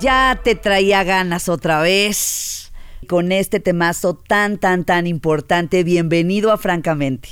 [0.00, 2.72] Ya te traía ganas otra vez
[3.08, 5.84] con este temazo tan, tan, tan importante.
[5.84, 7.28] Bienvenido a Francamente.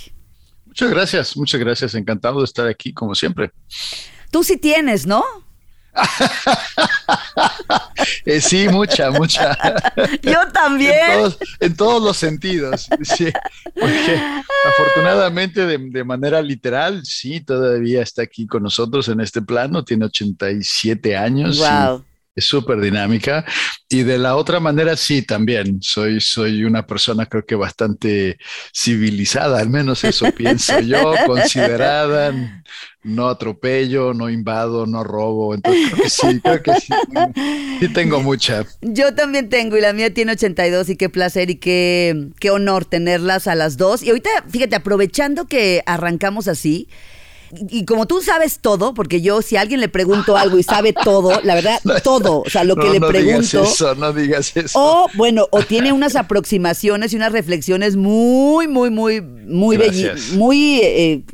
[0.67, 1.95] Muchas gracias, muchas gracias.
[1.95, 3.51] Encantado de estar aquí, como siempre.
[4.31, 5.23] Tú sí tienes, ¿no?
[8.25, 9.57] Eh, sí, mucha, mucha.
[10.23, 11.33] Yo también.
[11.61, 12.89] En todos, los sentidos.
[13.03, 13.33] Sí,
[13.75, 14.21] porque
[14.69, 19.85] afortunadamente de, de, manera literal, sí, todavía está aquí con nosotros en este plano.
[19.85, 21.59] Tiene 87 años.
[21.59, 22.05] Wow
[22.37, 23.45] súper dinámica.
[23.89, 28.39] Y de la otra manera, sí, también soy, soy una persona creo que bastante
[28.75, 32.33] civilizada, al menos eso pienso yo, considerada,
[33.03, 35.55] no atropello, no invado, no robo.
[35.55, 36.93] Entonces creo que sí, creo que sí,
[37.81, 38.65] sí tengo mucha.
[38.81, 42.87] Yo también tengo y la mía tiene 82 y qué placer y qué, qué honor
[42.87, 44.03] tenerlas a las dos.
[44.03, 46.89] Y ahorita, fíjate, aprovechando que arrancamos así,
[47.69, 50.93] y como tú sabes todo, porque yo si a alguien le pregunto algo y sabe
[50.93, 53.41] todo, la verdad, todo, o sea, lo que le no pregunto.
[53.41, 54.79] Digas eso, no digas eso.
[54.79, 60.81] O bueno, o tiene unas aproximaciones y unas reflexiones muy, muy, muy, muy bellas, muy,
[60.83, 61.25] eh,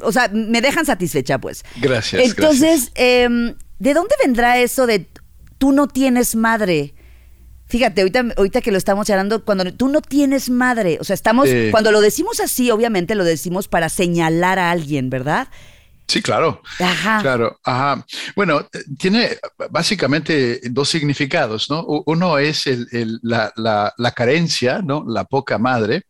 [0.00, 1.62] o sea, me dejan satisfecha, pues.
[1.80, 2.22] Gracias.
[2.22, 3.28] Entonces, Eh,
[3.78, 5.06] ¿de dónde vendrá eso de
[5.58, 6.94] tú no tienes madre?
[7.68, 11.48] Fíjate, ahorita, ahorita que lo estamos charlando, cuando tú no tienes madre, o sea, estamos,
[11.48, 11.68] Sí.
[11.72, 15.48] cuando lo decimos así, obviamente lo decimos para señalar a alguien, ¿verdad?
[16.06, 16.62] Sí, claro.
[16.78, 17.18] Ajá.
[17.20, 18.06] Claro, ajá.
[18.36, 19.30] Bueno, eh, tiene
[19.70, 21.84] básicamente dos significados, ¿no?
[22.06, 25.04] Uno es el- el- la, la- la carencia, ¿no?
[25.08, 26.04] La poca madre,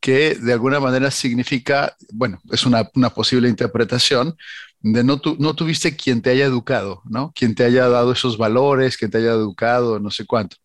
[0.00, 4.36] que de alguna manera significa, bueno, es una, una posible interpretación
[4.80, 7.32] de no, tu- no tuviste quien te haya educado, ¿no?
[7.34, 10.56] Quien te haya dado esos valores, quien te haya educado, no sé cuánto.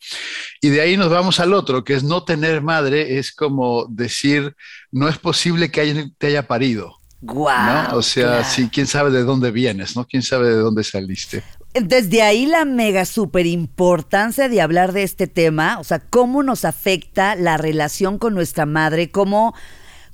[0.61, 4.55] Y de ahí nos vamos al otro, que es no tener madre, es como decir,
[4.91, 6.97] no es posible que alguien te haya parido.
[7.21, 7.91] Guau.
[7.91, 7.97] ¿no?
[7.97, 8.45] O sea, claro.
[8.49, 10.05] sí, quién sabe de dónde vienes, ¿no?
[10.05, 11.41] Quién sabe de dónde saliste.
[11.73, 16.65] Desde ahí la mega super importancia de hablar de este tema, o sea, cómo nos
[16.65, 19.55] afecta la relación con nuestra madre, cómo,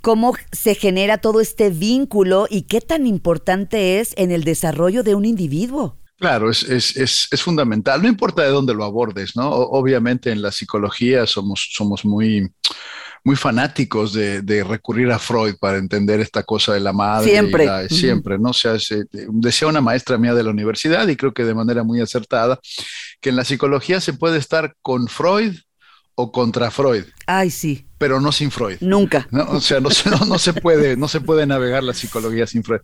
[0.00, 5.14] cómo se genera todo este vínculo y qué tan importante es en el desarrollo de
[5.14, 5.96] un individuo.
[6.18, 9.48] Claro, es, es, es, es fundamental, no importa de dónde lo abordes, ¿no?
[9.50, 12.46] Obviamente en la psicología somos, somos muy,
[13.24, 17.30] muy fanáticos de, de recurrir a Freud para entender esta cosa de la madre.
[17.30, 17.64] Siempre.
[17.64, 18.50] la- siempre, ¿no?
[18.50, 21.84] O sea, se- decía una maestra mía de la universidad y creo que de manera
[21.84, 22.58] muy acertada,
[23.22, 25.56] que en la psicología se puede estar con Freud
[26.14, 28.78] o contra Freud, Ay, sí, pero no sin Freud.
[28.80, 29.28] nunca.
[29.30, 29.44] ¿no?
[29.50, 32.64] O sea, no, se- no, no se puede, no se puede navegar la psicología sin
[32.64, 32.80] Freud.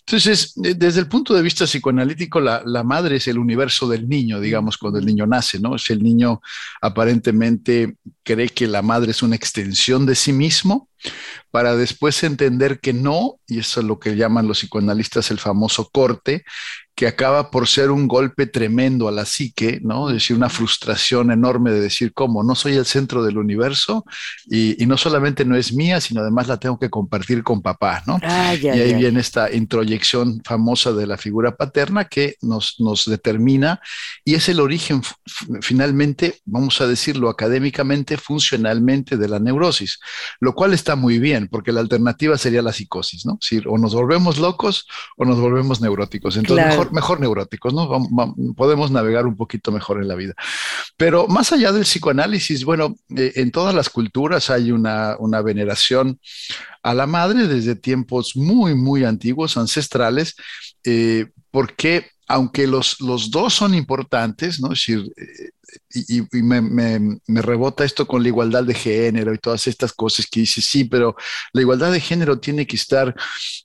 [0.00, 4.06] Entonces, eh, desde el punto de vista psicoanalítico, la, la madre es el universo del
[4.06, 5.76] niño, digamos, cuando el niño nace, ¿no?
[5.76, 6.42] Es el niño
[6.82, 10.88] aparentemente cree que la madre es una extensión de sí mismo
[11.50, 15.88] para después entender que no, y eso es lo que llaman los psicoanalistas el famoso
[15.90, 16.44] corte,
[16.94, 20.08] que acaba por ser un golpe tremendo a la psique, ¿no?
[20.10, 22.44] Es decir, una frustración enorme de decir, ¿cómo?
[22.44, 24.04] No soy el centro del universo
[24.52, 28.02] y, y no solamente no es mía, sino además la tengo que compartir con papá,
[28.06, 28.18] ¿no?
[28.22, 28.94] Ay, Y ay, ahí ay.
[28.94, 33.80] viene esta introyección famosa de la figura paterna que nos, nos determina
[34.24, 35.02] y es el origen
[35.62, 40.00] finalmente, vamos a decirlo académicamente, funcionalmente de la neurosis,
[40.40, 43.38] lo cual está muy bien porque la alternativa sería la psicosis, ¿no?
[43.40, 46.36] Decir, o nos volvemos locos o nos volvemos neuróticos.
[46.36, 46.78] Entonces, Claro.
[46.80, 47.88] mejor, mejor neuróticos, ¿no?
[47.88, 50.34] Vam- vam- podemos navegar un poquito mejor en la vida.
[50.96, 56.18] Pero más allá del psicoanálisis, bueno, eh, en todas las culturas hay una, una veneración
[56.82, 60.34] a la madre desde tiempos muy, muy antiguos, ancestrales,
[60.84, 64.68] eh, porque aunque los, los dos son importantes, ¿no?
[64.72, 65.50] Es decir, eh,
[65.94, 69.66] y, y- y me, me- me rebota esto con la igualdad de género y todas
[69.66, 71.16] estas cosas que dice, sí, pero
[71.52, 73.14] la igualdad de género tiene que estar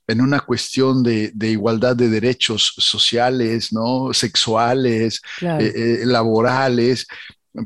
[0.08, 4.12] en una cuestión de, de igualdad de derechos sociales, ¿no?
[4.12, 5.64] Sexuales, Claro.
[5.64, 5.72] eh,
[6.02, 7.06] eh, laborales,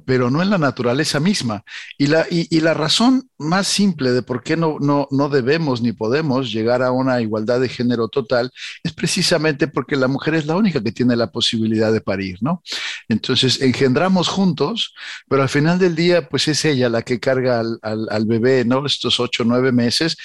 [0.05, 1.65] pero no en la naturaleza misma.
[1.99, 5.93] Y la, y, la razón más simple de por qué no, no, no debemos ni
[5.93, 10.57] podemos llegar a una igualdad de género total es precisamente porque la mujer es la
[10.57, 12.63] única que tiene la posibilidad de parir, ¿no?
[13.09, 14.95] Entonces engendramos juntos,
[15.29, 18.65] pero al final del día, pues es ella la que carga al, al, al bebé,
[18.65, 18.87] ¿no?
[18.87, 20.17] Estos ocho, nueve meses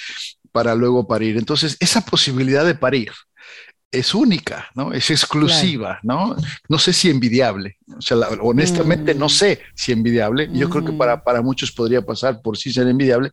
[0.52, 1.36] para luego parir.
[1.36, 3.12] Entonces, esa posibilidad de parir
[3.98, 4.92] es única, ¿no?
[4.92, 6.36] Es exclusiva, ¿no?
[6.68, 7.76] No sé si envidiable.
[7.96, 9.18] O sea, la- honestamente Mm.
[9.18, 10.48] no sé si envidiable.
[10.52, 10.98] Yo creo que Mm.
[10.98, 13.30] para, para muchos podría pasar por sí ser envidiable.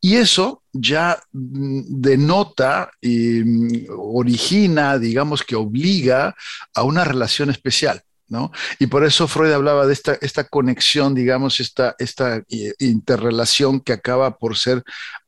[0.00, 6.34] Y eso ya mm, denota y mm, origina, digamos que obliga
[6.74, 8.02] a una relación especial.
[8.28, 8.50] ¿No?
[8.78, 13.92] Y por eso Freud hablaba de esta, esta conexión, digamos, esta, esta eh, interrelación que
[13.92, 14.82] acaba por ser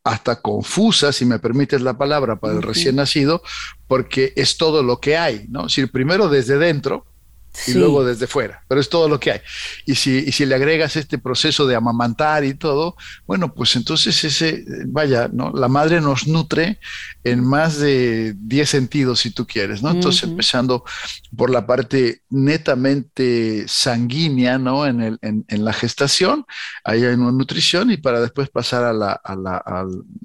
[0.05, 3.43] hasta confusa, si me permites la palabra, para el recién nacido,
[3.89, 5.61] porque es todo lo que hay, ¿no?
[5.61, 7.07] Es decir, primero desde dentro,
[7.67, 9.41] y luego desde fuera, pero es todo lo que hay.
[9.87, 12.97] Y si, si le agregas este proceso de amamantar y todo,
[13.27, 15.53] bueno, pues entonces ese, vaya, ¿no?
[15.53, 16.79] La madre nos nutre
[17.23, 19.91] en más de 10 sentidos, si tú quieres, ¿no?
[19.91, 20.85] Entonces, empezando
[21.37, 24.87] por la parte netamente sanguínea, ¿no?
[24.87, 26.45] En, el, en, la gestación,
[26.85, 29.57] ahí hay una nutrición y para después pasar a la, a la,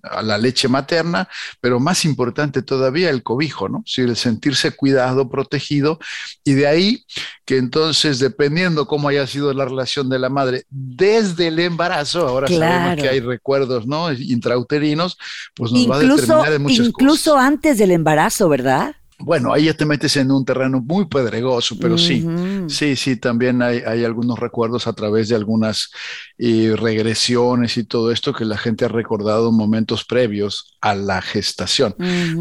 [0.04, 1.30] a la leche materna,
[1.62, 3.84] pero más importante todavía el cobijo, ¿no?
[3.86, 6.00] Si el sentirse cuidado, protegido,
[6.44, 7.06] y de ahí
[7.46, 12.48] que entonces, dependiendo cómo haya sido la relación de la madre desde el embarazo, ahora
[12.48, 14.12] sabemos que hay recuerdos ¿no?
[14.12, 15.18] intrauterinos,
[15.56, 18.96] pues nos va a determinar de muchas incluso antes del embarazo, ¿verdad?
[19.22, 22.26] Bueno, ahí ya te metes en un terreno muy pedregoso, pero sí,
[22.68, 25.92] sí, sí, también hay, hay, algunos recuerdos a través de algunas
[26.38, 31.94] eh, regresiones y todo esto que la gente ha recordado momentos previos a la gestación.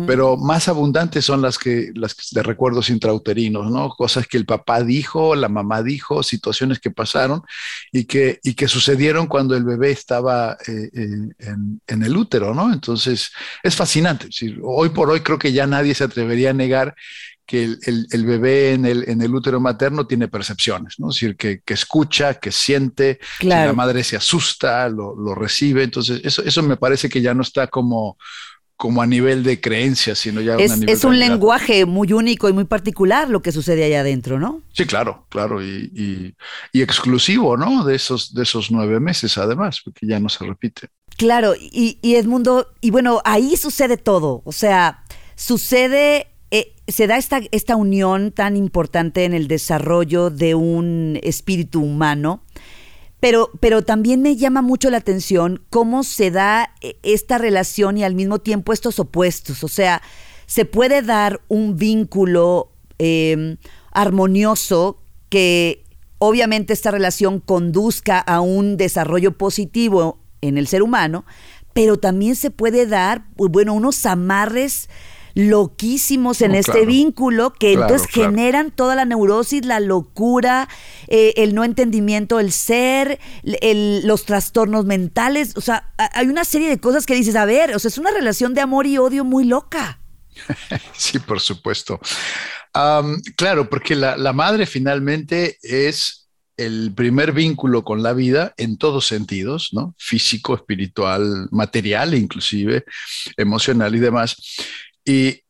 [0.06, 3.88] Pero más abundantes son las que las de recuerdos intrauterinos, ¿no?
[3.90, 7.42] Cosas que el papá dijo, la mamá dijo, situaciones que pasaron
[7.90, 11.54] y que, y que sucedieron cuando el bebé estaba eh, eh,
[11.88, 12.72] en, el útero, ¿no?
[12.72, 13.32] Entonces,
[13.64, 14.28] es fascinante.
[14.62, 16.67] hoy por hoy creo que ya nadie se atrevería a negar
[17.48, 21.08] que el, bebé en el, en el, útero materno tiene percepciones, ¿no?
[21.08, 25.82] Es decir, que, escucha, que siente, que la madre se asusta, lo, recibe.
[25.82, 28.18] Entonces, eso, eso me parece que ya no está como,
[28.76, 32.50] como a nivel de creencia, sino ya es, a nivel es un lenguaje muy único
[32.50, 34.60] y muy particular lo que sucede allá adentro, ¿no?
[34.74, 36.34] Sí, claro, claro, y,
[36.74, 37.82] y, exclusivo, ¿no?
[37.82, 40.88] De esos, de esos nueve meses, además, porque ya no se repite.
[41.16, 45.02] Claro, y, y Edmundo, y bueno, ahí sucede todo, o sea,
[45.34, 51.82] sucede eh, se da esta, esta unión tan importante en el desarrollo de un espíritu
[51.82, 52.42] humano,
[53.20, 58.04] pero, pero también me llama mucho la atención cómo se da eh, esta relación y
[58.04, 59.64] al mismo tiempo estos opuestos.
[59.64, 60.02] O sea,
[60.46, 63.58] se puede dar un vínculo em,
[63.92, 65.84] armonioso que
[66.18, 71.26] obviamente esta relación conduzca a un desarrollo positivo en el ser humano,
[71.74, 74.88] pero también se puede dar, bueno, unos amarres
[75.38, 80.69] loquísimos en este vínculo que entonces generan toda la neurosis, la locura,
[81.06, 85.52] eh, el no entendimiento del ser, los trastornos mentales.
[85.56, 88.11] O sea, hay una serie de cosas que dices, a ver, o sea, es una
[88.11, 90.00] relación de amor y odio muy loca.
[90.96, 92.00] Sí, por supuesto.
[93.37, 99.06] claro, porque la, la madre finalmente es el primer vínculo con la vida en todos
[99.06, 99.94] sentidos, ¿no?
[99.96, 102.85] Físico, espiritual, material, inclusive
[103.37, 104.37] emocional y demás.
[105.08, 105.43] Y,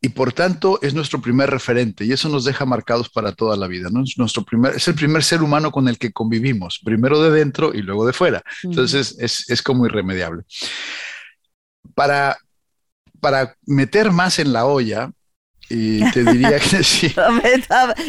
[0.00, 3.68] y por tanto es nuestro primer referente y eso nos deja marcados para toda la
[3.68, 4.02] vida, ¿no?
[4.02, 7.72] Es, nuestro primer, es el primer ser humano con el que convivimos, primero de dentro
[7.72, 8.42] y luego de fuera.
[8.64, 10.42] Entonces es, es, como irremediable.
[11.94, 12.36] Para,
[13.20, 15.10] para meter más en la olla,
[15.70, 17.14] y te diría que sí.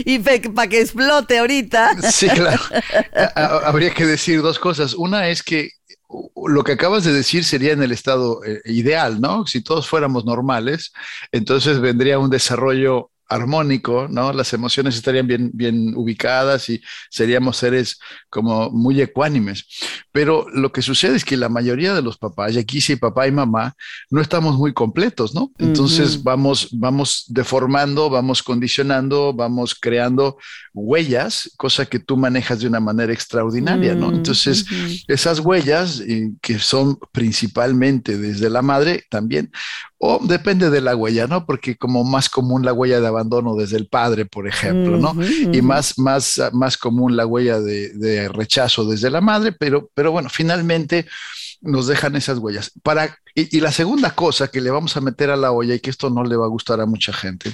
[0.05, 2.11] y para que explote ahorita.
[2.11, 2.61] Sí, claro.
[3.63, 4.93] Habría que decir dos cosas.
[4.95, 5.69] Una es que
[6.47, 9.45] lo que acabas de decir sería en el estado eh, ideal, ¿no?
[9.45, 10.93] Si todos fuéramos normales,
[11.31, 14.31] entonces vendría un desarrollo armónico, ¿no?
[14.33, 17.99] Las emociones estarían bien, bien ubicadas y seríamos seres
[18.29, 19.65] como muy ecuánimes.
[20.11, 23.27] Pero lo que sucede es que la mayoría de los papás, y aquí sí papá
[23.27, 23.73] y mamá,
[24.09, 25.51] no estamos muy completos, ¿no?
[25.57, 30.37] Entonces vamos, vamos deformando, vamos condicionando, vamos creando
[30.73, 34.11] huellas, cosa que tú manejas de una manera extraordinaria, ¿no?
[34.11, 34.65] Mm, Entonces,
[35.07, 39.51] esas huellas, eh, que son principalmente desde la madre, también
[40.05, 41.45] o depende de la huella, ¿no?
[41.45, 45.15] Porque como más común la huella de abandono desde el padre, por ejemplo, ¿no?
[45.51, 50.29] Y más, más, más común la huella de, rechazo desde la madre, pero, pero bueno,
[50.29, 51.05] finalmente
[51.61, 52.71] nos dejan esas huellas.
[52.83, 55.79] Para, y, y, la segunda cosa que le vamos a meter a la olla y
[55.79, 57.53] que esto no le va a gustar a mucha gente,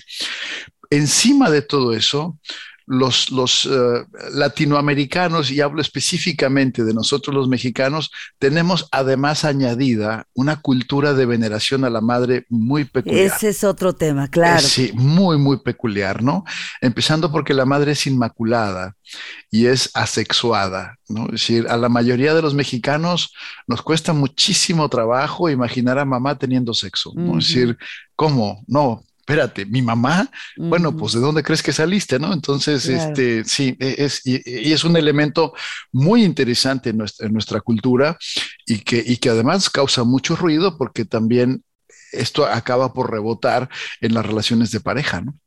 [0.90, 2.38] encima de todo eso,
[2.86, 10.62] los, los eh, latinoamericanos, y hablo específicamente de nosotros los mexicanos, tenemos además añadida una
[10.62, 13.26] cultura de veneración a la madre muy peculiar.
[13.26, 14.62] Ese es otro tema, claro.
[14.62, 16.44] sí, muy, muy peculiar, ¿no?
[16.82, 18.96] Empezando porque la madre es inmaculada
[19.50, 21.26] y es asexuada, ¿no?
[21.26, 23.34] Es decir, a la mayoría de los mexicanos
[23.68, 27.38] nos cuesta muchísimo trabajo imaginar a mamá teniendo sexo, ¿no?
[27.38, 27.78] Es decir,
[28.16, 28.64] ¿cómo?
[28.68, 32.34] No, espérate, mi mamá, bueno, pues de dónde crees que saliste, ¿no?
[32.34, 34.42] Entonces, este, sí, e, es, y,
[34.74, 35.54] es un elemento
[35.92, 38.18] muy interesante en nuestra, cultura
[38.66, 41.64] y que, y que además causa mucho ruido porque también
[42.12, 43.70] esto acaba por rebotar
[44.02, 45.38] en las relaciones de pareja, ¿no?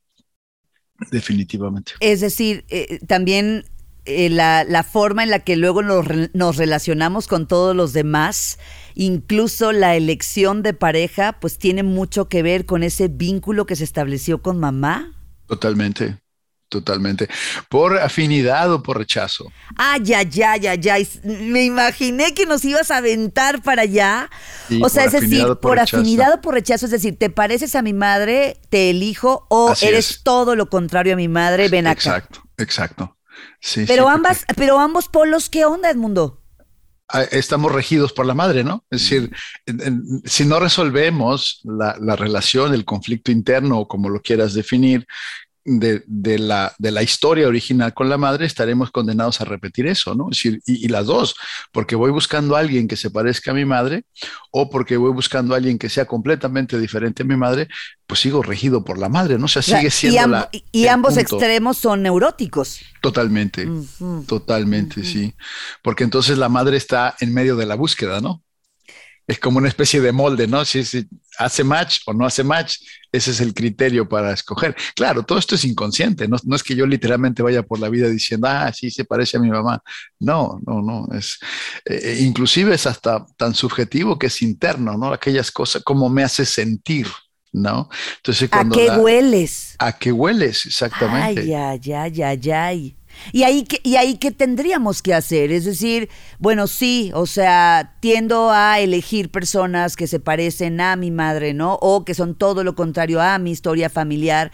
[1.10, 1.92] Definitivamente.
[1.98, 3.64] Es decir, eh, también
[4.04, 8.58] eh, la, la, forma en la que luego nos, nos, relacionamos con todos los demás,
[8.94, 13.84] incluso la elección de pareja, pues tiene mucho que ver con ese vínculo que se
[13.84, 15.12] estableció con mamá.
[15.46, 16.18] Totalmente.
[16.74, 17.28] Totalmente.
[17.68, 19.52] ¿Por afinidad o por rechazo?
[19.76, 20.96] Ah, ya, ya, ya, ya.
[21.22, 24.28] Me imaginé que nos ibas a aventar para allá.
[24.82, 26.86] o sea, es decir, por, afinidad o por rechazo.
[26.86, 28.56] Es decir, ¿te pareces a mi madre?
[28.70, 29.46] ¿Te elijo?
[29.50, 31.68] ¿O eres todo lo contrario a mi madre?
[31.68, 32.00] Ven acá.
[32.00, 33.16] Exacto, exacto.
[33.60, 36.40] Sí, pero, ambas, pero ambos polos, ¿qué onda, Edmundo?
[37.08, 38.84] Ah, estamos regidos por la madre, ¿no?
[38.90, 39.30] Es decir,
[40.24, 45.06] si no resolvemos la, la, relación, el conflicto interno o como lo quieras definir,
[45.64, 50.28] de, la, de la historia original con la madre, estaremos condenados a repetir eso, ¿no?
[50.66, 51.34] y, las dos,
[51.72, 54.04] porque voy buscando a alguien que se parezca a mi madre
[54.50, 57.68] o porque voy buscando a alguien que sea completamente diferente a mi madre,
[58.06, 59.46] pues sigo regido por la madre, ¿no?
[59.46, 62.80] O sea, sigue siendo y, y ambos extremos son neuróticos.
[63.00, 63.66] Totalmente,
[64.26, 65.34] totalmente, sí.
[65.82, 68.43] Porque entonces la madre está en medio de la búsqueda, ¿no?
[69.26, 70.64] Es como una especie de molde, ¿no?
[70.64, 70.82] Si,
[71.38, 72.76] hace match o no hace match,
[73.10, 74.76] ese es el criterio para escoger.
[74.94, 78.48] Claro, todo esto es inconsciente, no, es que yo literalmente vaya por la vida diciendo,
[78.48, 79.82] ah, sí, se parece a mi mamá.
[80.20, 81.38] No, no, no, es
[81.84, 85.12] eh, eh, inclusive es hasta tan subjetivo que es interno, ¿no?
[85.12, 87.06] Aquellas cosas, como me hace sentir.
[87.56, 87.88] ¿No?
[88.16, 89.76] Entonces, cuando ¿A qué hueles?
[89.78, 90.66] ¿A qué hueles?
[90.66, 91.40] Exactamente.
[91.40, 92.96] Ay, ay, ay, ay, ay.
[93.32, 95.52] ¿Y ahí, qué, ¿Y ahí qué tendríamos que hacer?
[95.52, 101.10] Es decir, bueno, sí, o sea, tiendo a elegir personas que se parecen a mi
[101.10, 101.74] madre, ¿no?
[101.80, 104.52] O que son todo lo contrario a mi historia familiar.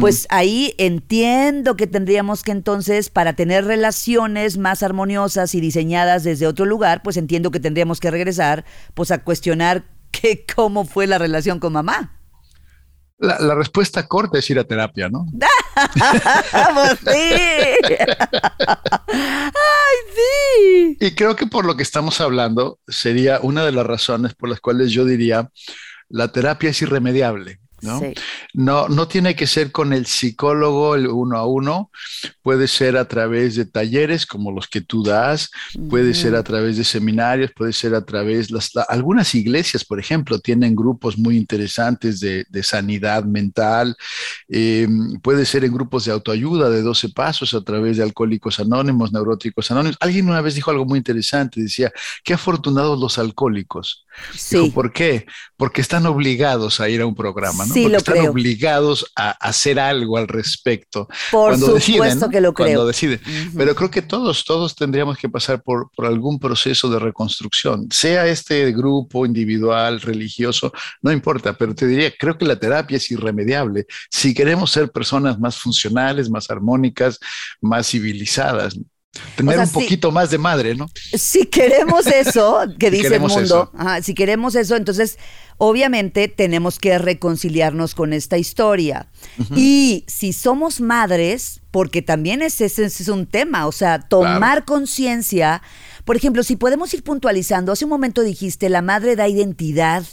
[0.00, 6.46] Pues ahí entiendo que tendríamos que entonces, para tener relaciones más armoniosas y diseñadas desde
[6.46, 8.64] otro lugar, pues entiendo que tendríamos que regresar,
[8.94, 12.19] pues a cuestionar que, cómo fue la relación con mamá.
[13.20, 15.26] La, respuesta corta es ir a terapia, ¿no?
[16.52, 17.32] ¡Vamos, sí!
[19.06, 20.96] ¡Ay, sí!
[20.98, 24.60] Y creo que por lo que estamos hablando sería una de las razones por las
[24.60, 25.50] cuales yo diría
[26.08, 27.60] la terapia es irremediable.
[27.82, 28.00] ¿No?
[28.54, 31.90] No, no tiene que ser con el psicólogo el uno a uno,
[32.42, 35.50] puede ser a través de talleres como los que tú das,
[35.88, 40.38] puede ser a través de seminarios, puede ser a través, las, algunas iglesias, por ejemplo,
[40.38, 43.96] tienen grupos muy interesantes de, sanidad mental,
[44.48, 44.86] eh,
[45.22, 49.70] puede ser en grupos de autoayuda de 12 pasos a través de alcohólicos anónimos, neuróticos
[49.70, 49.96] anónimos.
[50.00, 51.90] Alguien una vez dijo algo muy interesante, decía,
[52.22, 54.04] qué afortunados los alcohólicos.
[54.34, 54.70] Sí.
[54.74, 55.26] ¿Por qué?
[55.56, 57.74] Porque están obligados a ir a un programa, ¿no?
[57.74, 61.08] Porque están obligados a hacer algo al respecto.
[61.30, 62.66] Por cuando supuesto deciden, que lo creo.
[62.66, 63.20] Cuando deciden.
[63.56, 68.26] Pero creo que todos, todos tendríamos que pasar por, por algún proceso de reconstrucción, sea
[68.26, 70.72] este grupo individual, religioso,
[71.02, 73.86] no importa, pero te diría, creo que la terapia es irremediable.
[74.10, 77.18] Si queremos ser personas más funcionales, más armónicas,
[77.60, 78.78] más civilizadas,
[79.34, 80.88] Tener un poquito más de madre, ¿no?
[80.94, 85.18] Si queremos eso, que dice el mundo, si queremos eso, entonces
[85.58, 89.08] obviamente tenemos que reconciliarnos con esta historia.
[89.56, 95.60] Y si somos madres, porque también ese, es un tema, o sea, tomar conciencia,
[96.04, 100.04] por ejemplo, si podemos ir puntualizando, hace un momento dijiste, la madre da identidad,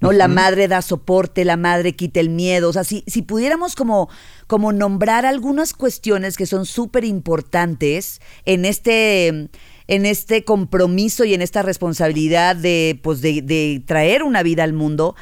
[0.00, 0.12] ¿no?
[0.12, 2.68] La madre da soporte, la madre quita el miedo.
[2.68, 4.08] O sea, si, si pudiéramos como,
[4.46, 9.48] como nombrar algunas cuestiones que son súper importantes en este,
[9.88, 14.72] en este compromiso y en esta responsabilidad de, pues de, de traer una vida al
[14.72, 15.16] mundo,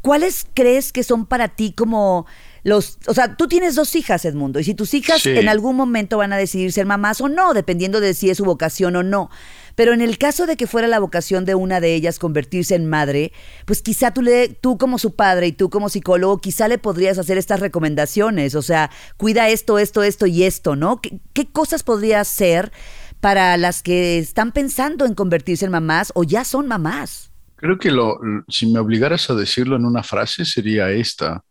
[0.00, 2.26] ¿cuáles crees que son para ti como
[2.66, 6.18] los, o sea, tú tienes dos hijas, Edmundo, y si tus hijas en algún momento
[6.18, 9.30] van a decidir ser mamás o no, dependiendo de si es su vocación o no.
[9.76, 12.88] Pero en el caso de que fuera la vocación de una de ellas convertirse en
[12.88, 13.32] madre,
[13.64, 17.18] pues quizá tú, le, tú como su padre y tú como psicólogo, quizá le podrías
[17.18, 21.00] hacer estas recomendaciones, o sea, cuida esto, esto, esto y esto, ¿no?
[21.00, 22.72] ¿Qué, cosas podría hacer
[23.20, 27.30] para las que están pensando en convertirse en mamás o ya son mamás?
[27.54, 28.18] Creo que lo,
[28.48, 31.44] si me obligaras a decirlo en una frase sería esta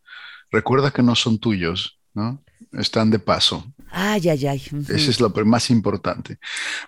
[0.52, 2.44] recuerda que no son tuyos, ¿no?
[2.72, 3.66] Están de paso.
[3.98, 4.62] Ay, ay, ay.
[4.90, 6.38] Ese es lo más importante.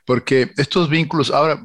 [0.04, 1.64] Porque estos vínculos, ahora,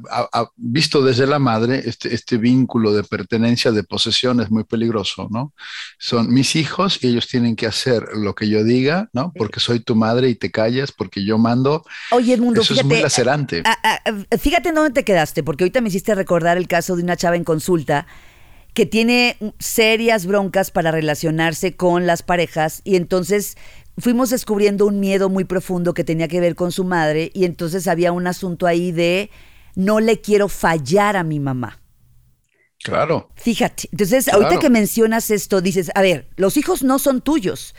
[0.55, 5.53] visto desde la madre, este, este vínculo de pertenencia, de posesión es muy peligroso, ¿no?
[5.99, 9.33] Son mis hijos y ellos tienen que hacer lo que yo diga, ¿no?
[9.35, 11.83] Porque soy tu madre y te callas, porque yo mando.
[12.11, 13.63] Oye, Edmundo, Eso es muy lacerante.
[14.39, 17.35] fíjate en dónde te quedaste, porque ahorita me hiciste recordar el caso de una chava
[17.35, 18.07] en consulta
[18.73, 23.55] que tiene serias broncas para relacionarse con las parejas y entonces
[23.97, 27.87] fuimos descubriendo un miedo muy profundo que tenía que ver con su madre y entonces
[27.87, 29.29] había un asunto ahí de
[29.75, 31.79] no le quiero fallar a mi mamá.
[32.83, 33.29] Claro.
[33.35, 37.75] Fíjate, entonces ahorita que mencionas esto dices, a ver, los hijos no son tuyos,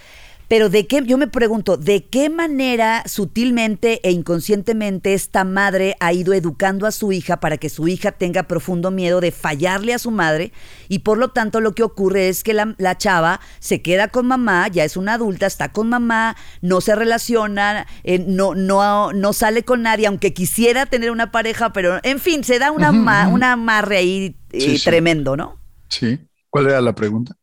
[0.48, 6.12] Pero de qué, yo me pregunto, ¿de qué manera sutilmente e inconscientemente esta madre ha
[6.12, 9.98] ido educando a su hija para que su hija tenga profundo miedo de fallarle a
[9.98, 10.52] su madre?
[10.88, 14.68] Y por lo tanto lo que ocurre es que la, chava se queda con mamá,
[14.68, 19.64] ya es una adulta, está con mamá, no se relaciona, eh, no, no, no sale
[19.64, 23.96] con nadie, aunque quisiera tener una pareja, pero en fin, se da una, una amarre
[23.96, 25.58] ahí eh, tremendo, ¿no?
[25.88, 26.18] Sí.
[26.54, 27.36] ¿Cuál era la pregunta?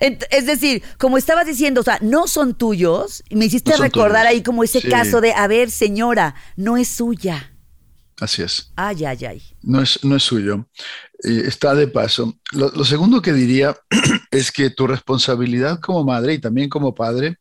[0.00, 4.64] es decir, como estabas diciendo, o sea, no son tuyos, me hiciste recordar ahí como
[4.64, 7.52] ese caso de, a ver, señora, no es suya.
[8.18, 8.72] Así es.
[8.74, 9.42] Ay, ay, ay.
[9.62, 10.68] No es, no es suyo.
[11.20, 12.34] está de paso.
[12.50, 13.76] Lo, segundo que diría
[14.32, 17.36] es que tu responsabilidad como madre y también como padre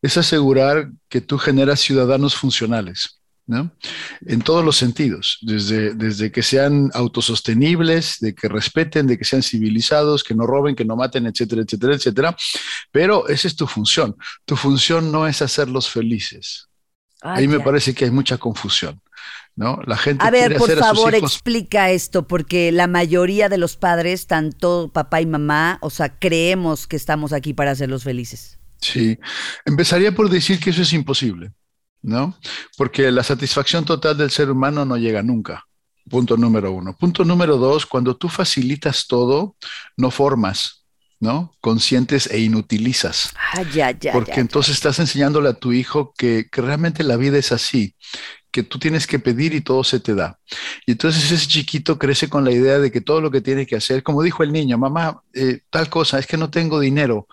[0.00, 3.20] es asegurar que tú generas ciudadanos funcionales.
[3.46, 9.42] En todos los sentidos, desde, desde que sean autosostenibles, de que respeten, de que sean
[9.42, 12.36] civilizados, que no roben, que no maten, etcétera, etcétera, etcétera.
[12.90, 14.16] Pero esa es tu función.
[14.46, 16.68] Tu función no es hacerlos felices.
[17.20, 19.00] Ah, Ahí me parece que hay mucha confusión.
[19.56, 19.78] ¿no?
[19.86, 24.90] La gente a ver, por favor, explica esto, porque la mayoría de los padres, tanto
[24.92, 28.58] papá y mamá, o sea, creemos que estamos aquí para hacerlos felices.
[28.80, 29.18] Sí,
[29.64, 31.52] empezaría por decir que eso es imposible.
[32.04, 32.38] ¿No?
[32.76, 35.64] Porque la satisfacción total del ser humano no llega nunca.
[36.08, 36.94] Punto número uno.
[36.94, 39.56] Punto número dos, cuando tú facilitas todo,
[39.96, 40.84] no formas,
[41.18, 41.54] ¿no?
[41.60, 43.32] Conscientes e inutilizas.
[43.54, 47.52] Ah, ya, ya, Porque entonces estás enseñándole a tu hijo que, realmente la vida es
[47.52, 47.94] así,
[48.50, 50.38] que tú tienes que pedir y todo se te da.
[50.86, 53.76] Y entonces ese chiquito crece con la idea de que todo lo que tiene que
[53.76, 57.26] hacer, como dijo el niño, mamá, eh, tal cosa, es que no tengo dinero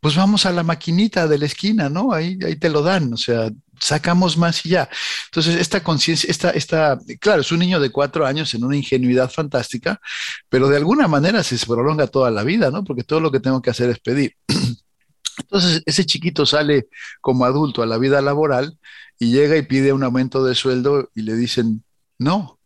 [0.00, 2.12] pues vamos a la maquinita de la esquina, ¿no?
[2.12, 3.50] Ahí, ahí te lo dan, o sea,
[3.80, 4.88] sacamos más y ya.
[5.26, 9.30] Entonces, esta conciencia, esta, esta, claro, es un niño de cuatro años en una ingenuidad
[9.30, 10.00] fantástica,
[10.48, 12.84] pero de alguna manera se prolonga toda la vida, ¿no?
[12.84, 14.36] Porque todo lo que tengo que hacer es pedir.
[15.38, 16.88] Entonces, ese chiquito sale
[17.20, 18.78] como adulto a la vida laboral
[19.18, 21.82] y llega y pide un aumento de sueldo y le dicen,
[22.18, 22.58] no.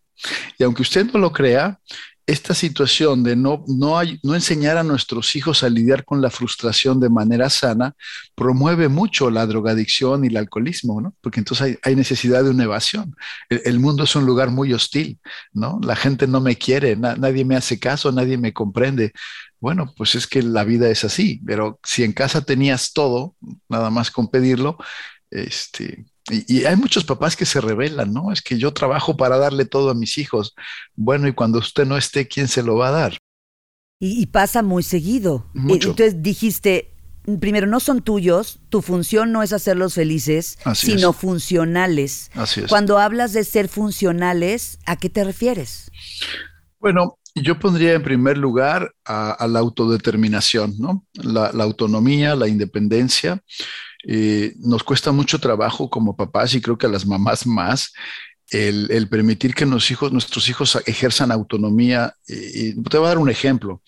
[0.59, 1.81] Y aunque usted no lo crea,
[2.27, 6.99] esta situación de no, no, no enseñar a nuestros hijos a lidiar con la frustración
[6.99, 7.95] de manera sana
[8.35, 11.15] promueve mucho la drogadicción y el alcoholismo, ¿no?
[11.21, 13.15] Porque entonces hay, necesidad de una evasión.
[13.51, 15.19] El, mundo es un lugar muy hostil,
[15.53, 15.79] ¿no?
[15.83, 19.13] La gente no me quiere, nadie me hace caso, nadie me comprende.
[19.61, 23.37] Bueno, pues es que la vida es así, pero si en casa tenías todo,
[23.69, 24.79] nada más con pedirlo,
[25.31, 28.33] este, y, hay muchos papás que se rebelan, ¿no?
[28.33, 30.55] Es que yo trabajo para darle todo a mis hijos.
[30.95, 33.19] Bueno, y cuando usted no esté, ¿quién se lo va a dar?
[34.01, 35.47] Y, pasa muy seguido.
[35.55, 36.93] Entonces dijiste,
[37.41, 42.31] primero, no son tuyos, tu función no es hacerlos felices, sino funcionales.
[42.35, 42.67] Así es.
[42.67, 45.91] Cuando hablas de ser funcionales, ¿a qué te refieres?
[46.81, 51.07] Bueno, yo pondría en primer lugar a, la autodeterminación, ¿no?
[51.15, 53.43] La, la, autonomía, la independencia.
[54.07, 57.93] Eh, nos cuesta mucho trabajo como papás y creo que a las mamás más
[58.51, 62.15] el, permitir que hijos, nuestros hijos ejerzan autonomía.
[62.29, 63.83] Y te voy a dar un ejemplo.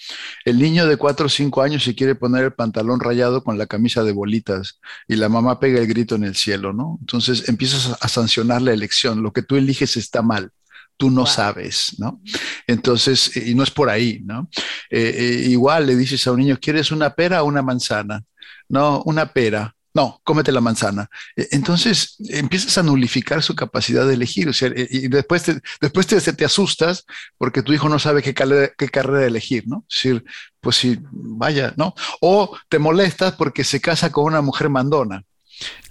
[0.44, 3.66] El niño de 4 o 5 años se quiere poner el pantalón rayado con la
[3.66, 6.98] camisa de bolitas y la mamá pega el grito en el cielo, ¿no?
[7.00, 9.22] Entonces empiezas a sancionar la elección.
[9.22, 10.50] Lo que tú eliges está mal
[10.98, 12.22] tú no sabes, ¿no?
[12.66, 14.48] Entonces, y no es por ahí, ¿no?
[14.88, 18.24] Eh, eh, igual le dices a un niño, ¿quieres una pera o una manzana?
[18.66, 21.08] No, una pera no, cómete la manzana.
[21.34, 25.58] E, entonces empiezas a nulificar su capacidad de elegir, o sea, e, y después te,
[25.80, 27.06] después te, te asustas
[27.38, 29.86] porque tu hijo no sabe qué, carrera elegir, ¿no?
[29.88, 30.24] Es decir,
[30.60, 31.94] pues sí, vaya, ¿no?
[32.20, 35.24] O te molestas porque se casa con una mujer mandona.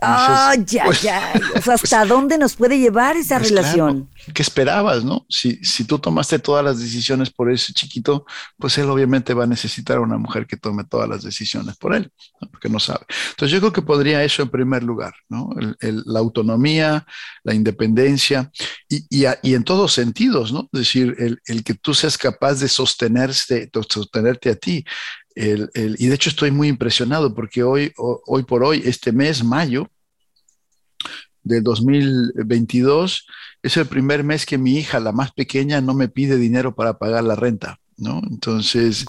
[0.01, 1.31] Ah, ya, pues, ya.
[1.55, 4.09] ¿hasta pues, dónde nos puede llevar esa pues, relación?
[4.33, 5.25] ¿Qué esperabas, no?
[5.29, 8.25] Si, si tú tomaste todas las decisiones por ese chiquito,
[8.57, 11.95] pues él obviamente va a necesitar a una mujer que tome todas las decisiones por
[11.95, 12.11] él,
[12.51, 13.05] porque no sabe.
[13.29, 15.49] Entonces yo creo que podría eso en primer lugar, ¿no?
[15.79, 17.05] la autonomía,
[17.43, 18.51] la independencia
[18.89, 20.69] y, y, en todos sentidos, ¿no?
[20.73, 24.83] Es decir, el, el que tú seas capaz de sostenerse, de sostenerte a ti,
[25.35, 29.89] y de hecho estoy muy impresionado porque hoy, hoy por hoy, este mes, mayo
[31.43, 33.27] de 2022,
[33.61, 36.97] es el primer mes que mi hija, la más pequeña, no me pide dinero para
[36.97, 37.79] pagar la renta.
[37.97, 38.21] ¿No?
[38.29, 39.05] Entonces,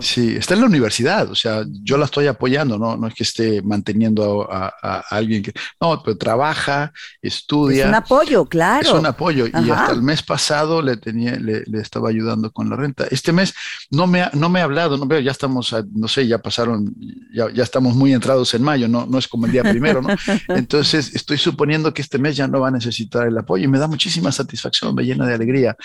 [0.00, 2.96] sí, está en la universidad, o sea, yo la estoy apoyando, ¿no?
[2.96, 4.70] No es que esté manteniendo a,
[5.10, 7.84] alguien que, no, pero trabaja, estudia.
[7.84, 8.88] Es un apoyo, claro.
[8.88, 12.76] Es un apoyo y hasta el mes pasado le tenía, le, estaba ayudando con la
[12.76, 13.06] renta.
[13.10, 13.52] Este mes
[13.90, 16.94] no me ha, no me ha hablado, no veo, ya estamos, no sé, ya pasaron,
[17.34, 20.08] ya, ya estamos muy entrados en mayo, no, no es como el día primero, ¿no?
[20.48, 23.78] Entonces, estoy suponiendo que este mes ya no va a necesitar el apoyo y me
[23.78, 25.76] da muchísima satisfacción, me llena de alegría.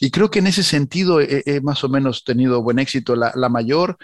[0.00, 1.20] Y creo que en ese sentido,
[1.62, 3.16] más o menos, menos tenido buen éxito.
[3.16, 3.96] La, la mayor,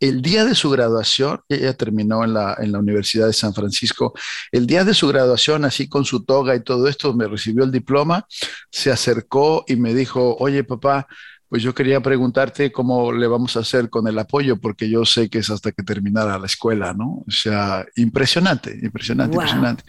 [0.00, 4.14] el día de su graduación, ella terminó en la, en la Universidad de San Francisco,
[4.50, 7.70] el día de su graduación, así con su toga y todo esto, me recibió el
[7.70, 8.26] diploma,
[8.70, 11.06] se acercó y me dijo, oye papá,
[11.48, 15.30] pues yo quería preguntarte cómo le vamos a hacer con el apoyo, porque yo sé
[15.30, 17.24] que es hasta que terminara la escuela, ¿no?
[17.26, 19.84] O sea, impresionante, impresionante, impresionante.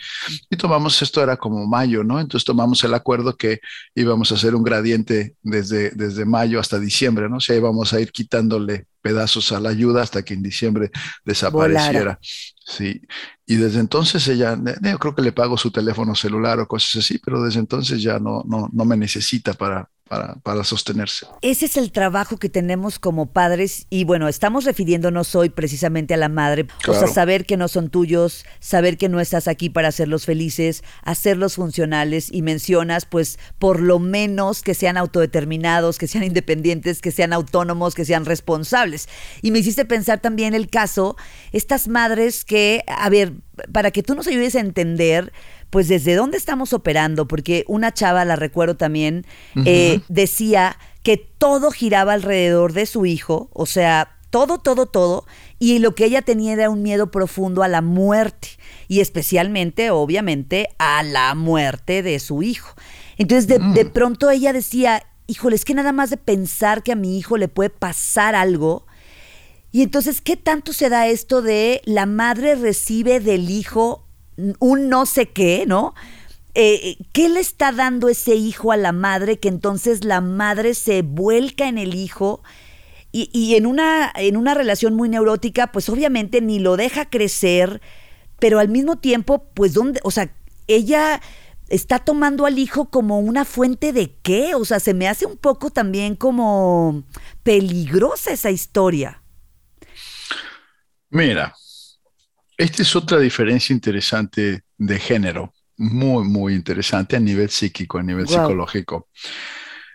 [0.50, 2.20] Y tomamos, esto era como mayo, ¿no?
[2.20, 3.60] Entonces tomamos el acuerdo que
[3.96, 7.38] íbamos a hacer un gradiente desde, desde mayo hasta diciembre, ¿no?
[7.38, 10.92] O sea, íbamos a ir quitándole pedazos a la ayuda hasta que en diciembre
[11.26, 12.20] desapareciera.
[12.22, 13.02] Sí,
[13.46, 17.18] y desde entonces ella, yo creo que le pago su teléfono celular o cosas así,
[17.18, 21.28] pero desde entonces ya no, no, no me necesita para, para, para, sostenerse.
[21.42, 26.18] Ese es el trabajo que tenemos como padres y bueno, estamos refiriéndonos hoy precisamente a
[26.18, 29.90] la madre, o sea, saber que no son tuyos, saber que no estás aquí para
[29.90, 36.24] hacerlos felices, hacerlos funcionales y mencionas pues por lo menos que sean autodeterminados, que sean
[36.24, 39.08] independientes, que sean autónomos, que sean responsables.
[39.42, 41.16] Y me hiciste pensar también el caso,
[41.52, 43.34] estas madres que, a ver,
[43.72, 45.32] para que tú nos ayudes a entender
[45.70, 49.26] pues desde dónde estamos operando, porque una chava, la recuerdo también,
[49.66, 55.26] eh, decía que todo giraba alrededor de su hijo, o sea, todo, todo, todo,
[55.60, 58.50] y lo que ella tenía era un miedo profundo a la muerte,
[58.88, 62.74] y especialmente, obviamente, a la muerte de su hijo.
[63.18, 63.92] Entonces, de, de mm.
[63.92, 67.48] pronto ella decía, híjole, es que nada más de pensar que a mi hijo le
[67.50, 68.86] puede pasar algo,
[69.72, 74.07] y entonces, ¿qué tanto se da esto de la madre recibe del hijo
[74.60, 75.94] un no sé qué, ¿no?
[76.54, 81.02] Eh, ¿Qué le está dando ese hijo a la madre que entonces la madre se
[81.02, 82.42] vuelca en el hijo?
[83.12, 87.82] Y, en, una, en una relación muy neurótica, pues obviamente ni lo deja crecer,
[88.38, 90.32] pero al mismo tiempo, pues dónde, o sea,
[90.68, 91.20] ella
[91.68, 95.38] está tomando al hijo como una fuente de qué, o sea, se me hace un
[95.38, 97.06] poco también como
[97.42, 99.24] peligrosa esa historia.
[101.10, 101.56] Mira,
[102.58, 108.28] esta es otra diferencia interesante de género, muy, muy interesante a nivel psíquico, a nivel
[108.28, 109.08] psicológico.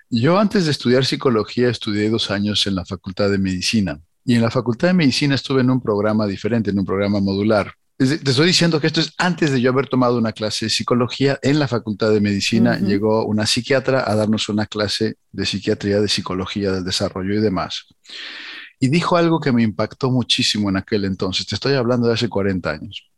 [0.09, 4.43] Yo antes de estudiar psicología estudié dos años en la Facultad de Medicina y en
[4.43, 7.73] la Facultad de Medicina estuve en un programa diferente, en un programa modular.
[7.99, 11.39] Te estoy diciendo que esto es antes de yo haber tomado una clase de psicología
[11.43, 12.79] en la Facultad de Medicina.
[12.79, 17.87] Llegó una psiquiatra a darnos una clase de psiquiatría, de psicología, del desarrollo y demás
[18.83, 21.47] y dijo algo que me impactó muchísimo en aquel entonces.
[21.47, 23.09] Te estoy hablando de hace 40 años.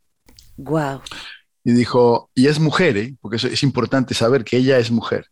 [0.59, 1.01] Wow.
[1.65, 3.17] Y dijo, y es mujer, ¿eh?
[3.23, 5.25] porque es importante saber que ella es mujer.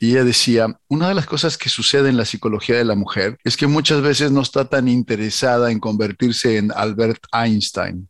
[0.00, 3.38] Y ella decía, una de las cosas que sucede en la psicología de la mujer
[3.44, 8.08] es que muchas veces no está tan interesada en convertirse en Albert Einstein,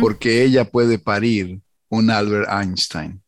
[0.00, 3.20] porque ella puede parir un Albert Einstein.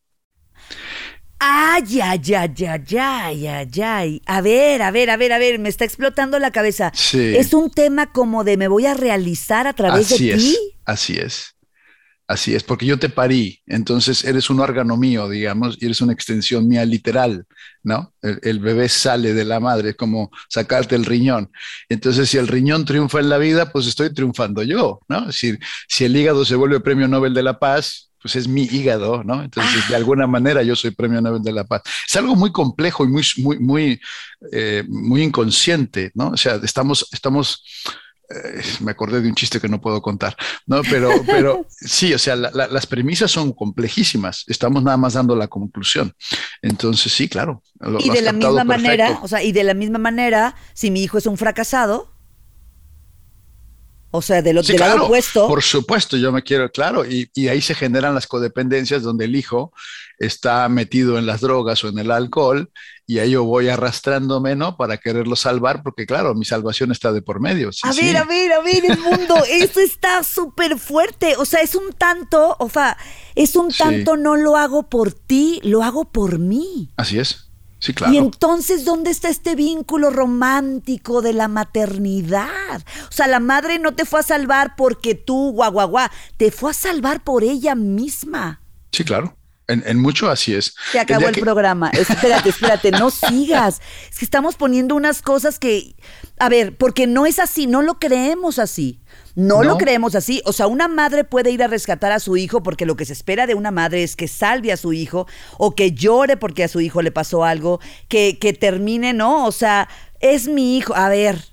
[1.42, 4.22] Ay, ay, ay, ay, ay, ay, ay.
[4.26, 6.92] A ver, a ver, a ver, a ver, me está explotando la cabeza.
[6.94, 7.34] Sí.
[7.34, 10.30] Es un tema como de me voy a realizar a través de ti.
[10.30, 11.56] Es, así es.
[12.30, 16.12] Así es, porque yo te parí, entonces eres un órgano mío, digamos, y eres una
[16.12, 17.44] extensión mía literal,
[17.82, 18.14] ¿no?
[18.22, 21.50] El, bebé sale de la madre, como sacarte el riñón.
[21.88, 25.22] Entonces, si el riñón triunfa en la vida, pues estoy triunfando yo, ¿no?
[25.22, 28.62] Es decir, si el hígado se vuelve premio Nobel de la Paz, pues es mi
[28.62, 29.42] hígado, ¿no?
[29.42, 31.82] Entonces, de alguna manera yo soy premio Nobel de la Paz.
[32.06, 34.00] Es algo muy complejo y muy, muy, muy,
[34.52, 36.28] eh, muy inconsciente, ¿no?
[36.30, 37.64] O sea, estamos, estamos,
[38.28, 40.82] eh, me acordé de un chiste que no puedo contar, ¿no?
[40.82, 44.44] Pero, pero sí, o sea, las premisas son complejísimas.
[44.46, 46.14] Estamos nada más dando la conclusión.
[46.60, 47.62] Entonces, sí, claro.
[48.00, 51.18] y de la misma manera, o sea, y de la misma manera, si mi hijo
[51.18, 52.19] es un fracasado,
[54.12, 55.46] o sea, del, otro lado opuesto.
[55.46, 59.72] Por supuesto, yo me quiero, claro, y, ahí se generan las codependencias donde el hijo
[60.18, 62.70] está metido en las drogas o en el alcohol
[63.06, 64.76] y ahí yo voy arrastrándome, ¿no?
[64.76, 67.70] Para quererlo salvar, porque claro, mi salvación está de por medio.
[67.82, 71.36] a ver, a ver, a ver, el mundo, eso está súper fuerte.
[71.36, 72.96] O sea, es un tanto, o sea,
[73.34, 76.90] es un tanto no lo hago por ti, lo hago por mí.
[76.96, 77.49] Así es.
[78.12, 82.82] Y entonces, ¿dónde está este vínculo romántico de la maternidad?
[83.08, 85.90] O sea, la madre no te fue a salvar porque tú, guau,
[86.36, 88.60] te fue a salvar por ella misma.
[88.92, 89.36] Sí, claro.
[89.70, 90.74] En, mucho así es.
[90.92, 91.90] Se acabó el, programa.
[91.94, 93.80] Espérate, espérate, no sigas.
[94.10, 95.94] Es que estamos poniendo unas cosas que,
[96.38, 99.00] a ver, porque no es así, no lo creemos así.
[99.36, 100.42] No, lo creemos así.
[100.44, 103.12] O sea, una madre puede ir a rescatar a su hijo porque lo que se
[103.12, 106.68] espera de una madre es que salve a su hijo o que llore porque a
[106.68, 109.46] su hijo le pasó algo, que, que termine, ¿no?
[109.46, 110.94] O sea, es mi hijo.
[110.94, 111.44] A ver,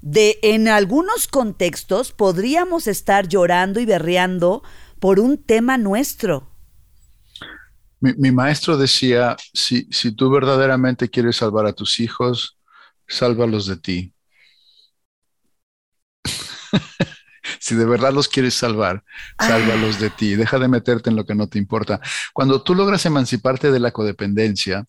[0.00, 4.62] de en algunos contextos podríamos estar llorando y berreando
[4.98, 6.50] por un tema nuestro.
[8.00, 12.58] Mi, maestro decía, si, si tú verdaderamente quieres salvar a tus hijos,
[13.06, 14.12] sálvalos de ti.
[17.60, 19.02] si de verdad los quieres salvar,
[19.38, 20.36] sálvalos de ti.
[20.36, 22.00] Deja de meterte en lo que no te importa.
[22.32, 24.84] Cuando tú logras emanciparte de la codependencia,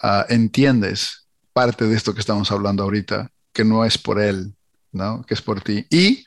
[0.00, 4.54] ah, entiendes parte de esto que estamos hablando ahorita, que no es por él,
[4.90, 5.24] ¿no?
[5.24, 5.86] Que es por ti.
[5.88, 6.26] Y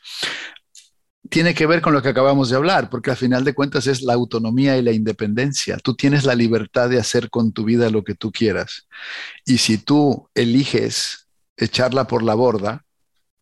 [1.29, 4.01] tiene que ver con lo que acabamos de hablar, porque al final de cuentas es
[4.01, 5.77] la autonomía y la independencia.
[5.77, 8.87] Tú tienes la libertad de hacer con tu vida lo que tú quieras.
[9.45, 12.85] Y si tú eliges echarla por la borda,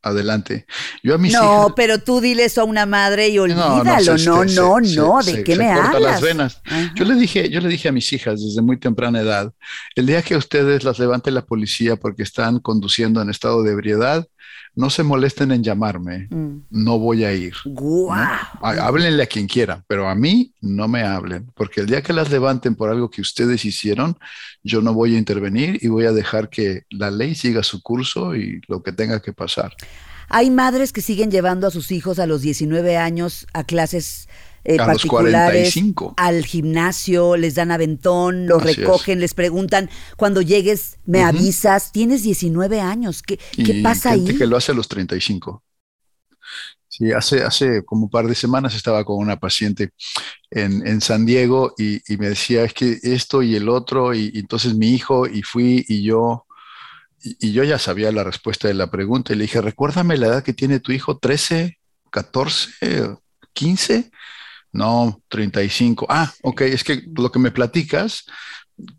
[0.06, 0.66] adelante.
[1.04, 4.18] Yo a mis no, pero tú dile eso a una madre y olvídalo.
[4.18, 6.02] No, no, no, ¿de qué me hablas?
[6.02, 6.62] las venas.
[6.94, 9.52] Yo le dije, yo le dije a mis hijas desde muy temprana edad,
[9.96, 14.28] el día que ustedes las levante la policía porque están conduciendo en estado de ebriedad,
[14.76, 16.66] no se molesten en llamarme, mm.
[16.70, 17.54] no voy a ir.
[18.62, 22.30] Háblenle a quien quiera, pero a mí no me hablen, porque el día que las
[22.30, 24.18] levanten por algo que ustedes hicieron,
[24.64, 28.36] yo no voy a intervenir y voy a dejar que la ley siga su curso
[28.36, 29.74] y lo que tenga que pasar.
[30.28, 34.28] Hay madres que siguen llevando a sus hijos a los 19 años a clases
[34.66, 35.74] eh, particulares,
[36.18, 42.82] al gimnasio, les dan aventón, los recogen, les preguntan, cuando llegues, me avisas, tienes 19
[42.82, 44.38] años, ¿qué, ¿qué pasa gente ahí?
[44.38, 45.64] que lo hace a los 35.
[46.88, 49.92] Sí, hace, hace como un par de semanas estaba con una paciente
[50.50, 54.32] en, en San Diego y, y, me decía, es que esto y el otro, y,
[54.34, 56.48] entonces mi hijo, y fui y yo,
[57.22, 60.28] y, y, yo ya sabía la respuesta de la pregunta, y le dije, recuérdame la
[60.28, 61.78] edad que tiene tu hijo, 13,
[62.10, 63.18] 14,
[63.54, 64.12] 15.
[64.76, 66.06] No, 35.
[66.10, 68.26] Ah, ok, es que lo que me platicas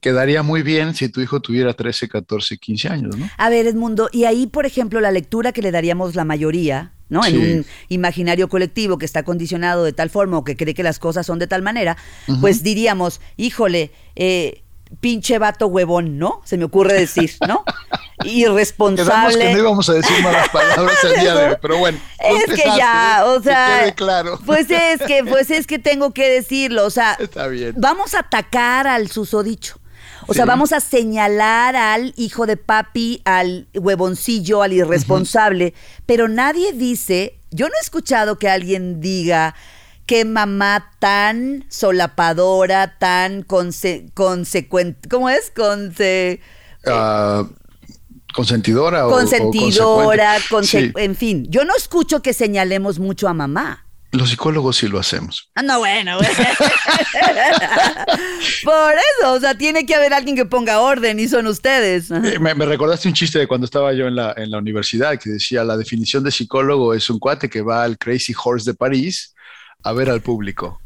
[0.01, 3.29] quedaría muy bien si tu hijo tuviera 13, 14, 15 años, ¿no?
[3.37, 7.23] A ver, Edmundo, y ahí, por ejemplo, la lectura que le daríamos la mayoría, ¿no?
[7.27, 10.99] En un imaginario colectivo que está condicionado de tal forma o que cree que las
[10.99, 11.99] cosas son de tal manera,
[12.41, 14.63] pues diríamos, híjole, eh,
[15.01, 16.41] pinche vato huevón, ¿no?
[16.45, 17.65] Se me ocurre decir, ¿no?
[18.25, 19.39] Irresponsable.
[19.39, 21.99] que no íbamos a decir malas palabras el día de hoy, pero bueno.
[22.19, 24.39] Es que ya, o sea, claro.
[24.47, 27.75] pues es que, pues es que tengo que decirlo, o sea, Está bien.
[27.77, 29.79] vamos a atacar al susodicho.
[30.29, 35.73] O sea, vamos a señalar al hijo de papi, al huevoncillo, al irresponsable,
[36.05, 39.55] pero nadie dice, yo no he escuchado que alguien diga,
[40.07, 45.51] qué mamá tan solapadora, tan consecuente, ¿cómo es?
[45.51, 46.41] Conse,
[46.87, 47.45] uh,
[48.33, 49.03] consentidora.
[49.03, 50.61] Consentidora, o,
[50.99, 51.47] en fin.
[51.51, 53.83] Yo no escucho que señalemos mucho a mamá.
[54.13, 55.51] Los psicólogos sí lo hacemos.
[55.57, 56.17] Ah, no, bueno.
[58.65, 62.11] Por eso, o sea, tiene que haber alguien que ponga orden y son ustedes.
[62.11, 65.31] Eh, me, recordaste un chiste de cuando estaba yo en la, en la universidad que
[65.31, 69.35] decía, la definición de psicólogo es un cuate que va al Crazy Horse de París
[69.87, 70.81] a ver al público,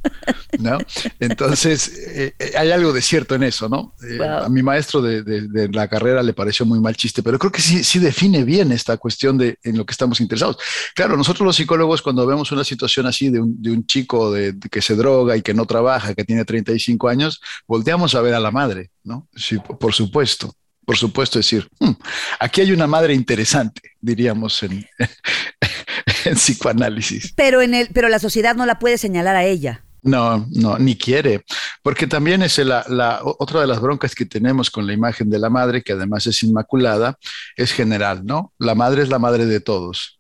[0.58, 0.76] ¿no?
[1.18, 3.94] Entonces, eh, eh, hay algo de cierto en eso, ¿no?
[4.06, 7.62] Eh, a mi maestro de, la carrera le pareció muy mal chiste, pero creo que
[7.62, 10.58] sí, sí define bien esta cuestión de en lo que estamos interesados.
[10.94, 14.54] Claro, nosotros los psicólogos cuando vemos una situación así de un, de un chico de,
[14.70, 18.40] que se droga y que no trabaja, que tiene 35 años, volteamos a ver a
[18.40, 19.28] la madre, ¿no?
[19.34, 21.92] Sí, por supuesto por supuesto, decir, hmm,
[22.40, 24.86] aquí hay una madre interesante, diríamos en,
[26.24, 27.32] en psicoanálisis.
[27.36, 29.84] Pero, en el, pero la sociedad no la puede señalar a ella.
[30.02, 31.44] No, no, ni quiere,
[31.82, 35.38] porque también es la, la, otra de las broncas que tenemos con la imagen de
[35.38, 37.18] la madre, que además es inmaculada,
[37.54, 38.54] es general, ¿no?
[38.58, 40.18] La madre es la madre de todos.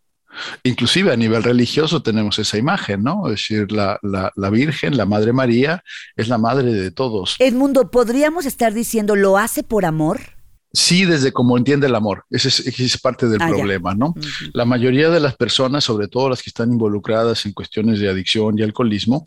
[0.62, 3.26] Inclusive a nivel religioso tenemos esa imagen, ¿no?
[3.28, 5.82] Es decir, la, la, la Virgen, la Madre María,
[6.14, 7.36] es la madre de todos.
[7.38, 10.39] Edmundo, ¿podríamos estar diciendo lo hace por amor?
[10.72, 12.24] Sí, desde cómo entiende el amor.
[12.30, 14.14] Ese es, parte del ah, problema, ¿no?
[14.52, 18.58] La mayoría de las personas, sobre todo las que están involucradas en cuestiones de adicción
[18.58, 19.24] y alcoholismo,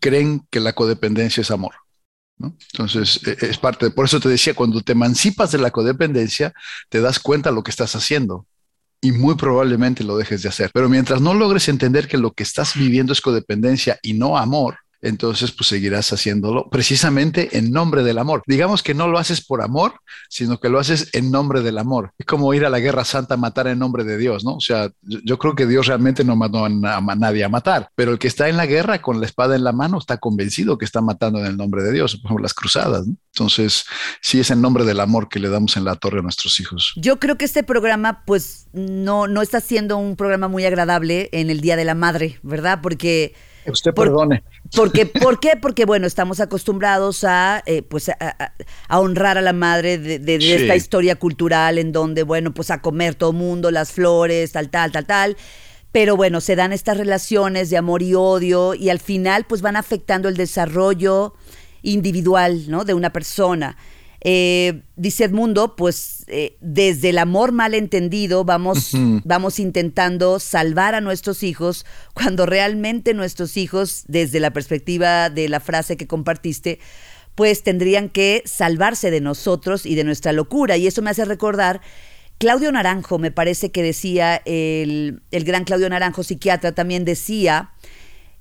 [0.00, 1.74] creen que la codependencia es amor.
[2.38, 2.56] ¿no?
[2.72, 6.54] Entonces, e, es parte, de, por eso te decía, cuando te emancipas de la codependencia,
[6.88, 8.46] te das cuenta de lo que estás haciendo
[9.00, 10.70] y muy probablemente lo dejes de hacer.
[10.72, 14.78] Pero mientras no logres entender que lo que estás viviendo es codependencia y no amor,
[15.02, 18.42] entonces pues seguirás haciéndolo precisamente en nombre del amor.
[18.46, 19.94] Digamos que no lo haces por amor,
[20.28, 22.12] sino que lo haces en nombre del amor.
[22.18, 24.54] Es como ir a la guerra santa a matar en nombre de Dios, ¿no?
[24.54, 28.18] O sea, yo, creo que Dios realmente no mandó a, nadie a matar, pero el
[28.18, 31.00] que está en la guerra con la espada en la mano está convencido que está
[31.00, 33.16] matando en el nombre de Dios, como las cruzadas, ¿no?
[33.34, 33.86] Entonces,
[34.20, 36.92] sí es en nombre del amor que le damos en la torre a nuestros hijos.
[36.96, 41.48] Yo creo que este programa, pues, no, no está siendo un programa muy agradable en
[41.48, 42.80] el Día de la Madre, ¿verdad?
[42.82, 43.34] Porque
[43.66, 44.42] Usted perdone.
[44.74, 45.56] Porque, ¿Por qué?
[45.60, 51.16] Porque, bueno, estamos acostumbrados a, eh, pues, a, honrar a la madre de, esta historia
[51.16, 55.36] cultural en donde, bueno, pues a comer todo mundo, las flores, tal, tal, tal, tal.
[55.92, 59.76] Pero bueno, se dan estas relaciones de amor y odio y al final, pues van
[59.76, 61.34] afectando el desarrollo
[61.82, 62.84] individual, ¿no?
[62.84, 63.76] De una persona.
[64.24, 68.92] Eh, dice Edmundo, pues eh, desde el amor mal entendido vamos,
[69.24, 75.58] vamos intentando salvar a nuestros hijos cuando realmente nuestros hijos, desde la perspectiva de la
[75.58, 76.78] frase que compartiste,
[77.34, 80.76] pues tendrían que salvarse de nosotros y de nuestra locura.
[80.76, 81.80] Y eso me hace recordar
[82.38, 87.70] Claudio Naranjo, me parece que decía, el, el gran Claudio Naranjo, psiquiatra, también decía,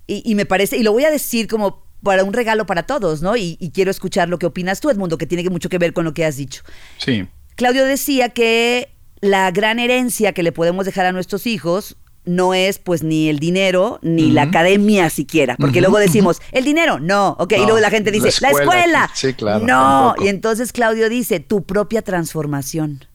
[0.05, 3.21] y, y, me parece, y lo voy a decir como para un regalo para todos,
[3.21, 3.37] ¿no?
[3.37, 6.05] Y, y, quiero escuchar lo que opinas tú, Edmundo, que tiene mucho que ver con
[6.05, 6.63] lo que has dicho.
[6.97, 7.27] Sí.
[7.55, 8.89] Claudio decía que
[9.21, 13.39] la gran herencia que le podemos dejar a nuestros hijos no es pues ni el
[13.39, 14.33] dinero ni uh -huh.
[14.33, 17.79] la academia siquiera, porque uh -huh, luego decimos, el dinero, no, ok, no, y luego
[17.79, 19.11] la gente dice, la escuela, la escuela.
[19.13, 20.25] Sí, claro, no, tampoco.
[20.25, 23.05] y entonces Claudio dice, tu propia transformación.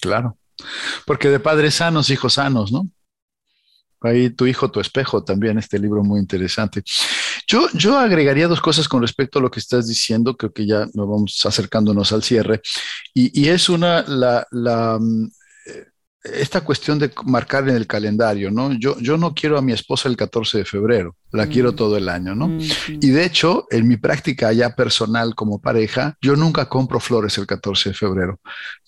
[0.00, 0.38] Claro,
[1.06, 2.88] porque de padres sanos, hijos sanos, ¿no?
[4.00, 6.82] Ahí tu hijo, tu espejo, también este libro muy interesante.
[7.46, 10.86] Yo, yo agregaría dos cosas con respecto a lo que estás diciendo, creo que ya
[10.94, 12.60] nos vamos acercándonos al cierre,
[13.14, 14.98] y, y es una, la, la,
[16.22, 18.72] esta cuestión de marcar en el calendario, ¿no?
[18.72, 21.48] Yo, yo no quiero a mi esposa el 14 de febrero, la mm.
[21.48, 22.48] quiero todo el año, ¿no?
[22.48, 22.60] Mm.
[23.00, 27.46] Y de hecho, en mi práctica ya personal como pareja, yo nunca compro flores el
[27.46, 28.40] 14 de febrero,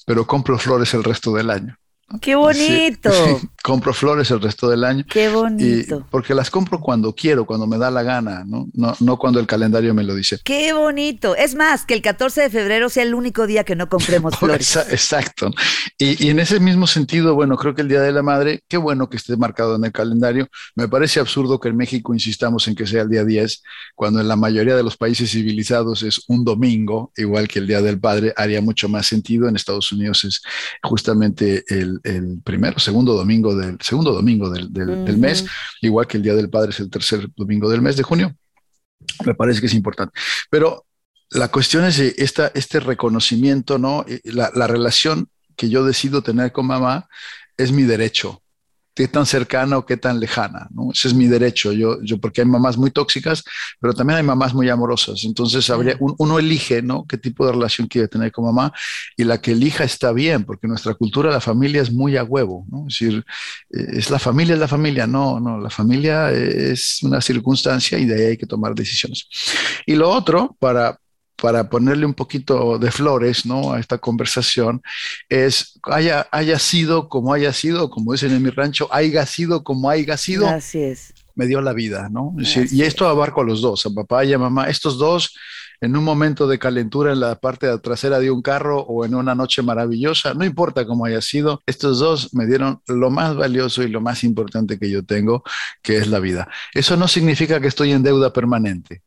[0.06, 1.76] pero compro flores el resto del año.
[2.20, 3.10] ¡Qué bonito!
[3.12, 3.48] Sí, sí.
[3.62, 5.04] Compro flores el resto del año.
[5.06, 5.98] ¡Qué bonito!
[5.98, 8.68] Y porque las compro cuando quiero, cuando me da la gana, ¿no?
[8.72, 10.38] No, no cuando el calendario me lo dice.
[10.42, 11.36] ¡Qué bonito!
[11.36, 14.76] Es más, que el 14 de febrero sea el único día que no compremos flores.
[14.76, 15.50] Exacto.
[15.98, 18.78] Y, y, en ese mismo sentido, bueno, creo que el Día de la Madre, qué
[18.78, 20.48] bueno que esté marcado en el calendario.
[20.74, 23.62] Me parece absurdo que en México insistamos en que sea el día 10,
[23.94, 27.82] cuando en la mayoría de los países civilizados es un domingo, igual que el Día
[27.82, 29.48] del Padre, haría mucho más sentido.
[29.48, 30.40] En Estados Unidos es
[30.82, 35.04] justamente el, el primero, segundo domingo del segundo domingo del, del, uh -huh.
[35.04, 35.44] del, mes,
[35.80, 38.34] igual que el Día del Padre es el tercer domingo del mes de junio.
[39.24, 40.12] Me parece que es importante.
[40.50, 40.86] Pero
[41.30, 44.04] la cuestión es esta, este reconocimiento, ¿no?
[44.24, 47.08] La, la relación que yo decido tener con mamá
[47.56, 48.42] es mi derecho
[48.94, 50.90] qué tan cercana o qué tan lejana, ¿no?
[50.92, 53.44] Ese es mi derecho, yo, yo porque hay mamás muy tóxicas,
[53.80, 57.06] pero también hay mamás muy amorosas, entonces habría, un, uno elige, ¿no?
[57.06, 58.72] Qué tipo de relación quiere tener con mamá
[59.16, 62.66] y la que elija está bien, porque nuestra cultura, la familia es muy a huevo,
[62.70, 62.86] ¿no?
[62.88, 63.24] Es decir,
[63.70, 68.14] es la familia, es la familia, no, no, la familia es una circunstancia y de
[68.14, 69.26] ahí hay que tomar decisiones.
[69.86, 70.98] Y lo otro, para,
[71.40, 73.72] para ponerle un poquito de flores ¿no?
[73.72, 74.82] a esta conversación,
[75.28, 79.90] es haya, haya sido como haya sido, como dicen en mi rancho, haya sido como
[79.90, 80.48] haya sido.
[80.48, 81.14] Así es.
[81.34, 82.34] Me dio la vida, ¿no?
[82.38, 84.68] Es decir, y esto abarco a los dos, a papá y a mamá.
[84.68, 85.34] Estos dos,
[85.80, 89.34] en un momento de calentura en la parte trasera de un carro o en una
[89.34, 93.88] noche maravillosa, no importa cómo haya sido, estos dos me dieron lo más valioso y
[93.88, 95.42] lo más importante que yo tengo,
[95.82, 96.48] que es la vida.
[96.74, 99.02] Eso no significa que estoy en deuda permanente.